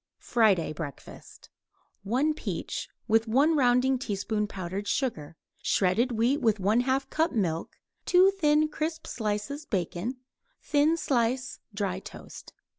FRIDAY 0.17 0.73
BREAKFAST 0.73 1.51
1 2.01 2.33
peach, 2.33 2.89
with 3.07 3.27
1 3.27 3.55
rounding 3.55 3.99
teaspoon 3.99 4.47
powdered 4.47 4.87
sugar; 4.87 5.37
shredded 5.61 6.13
wheat 6.13 6.41
with 6.41 6.57
1/2 6.57 7.07
cup 7.11 7.33
milk; 7.33 7.75
2 8.07 8.31
thin 8.31 8.67
crisp 8.67 9.05
slices 9.05 9.63
bacon; 9.67 10.17
thin 10.59 10.97
slice 10.97 11.59
dry 11.75 11.99
toast. 11.99 12.51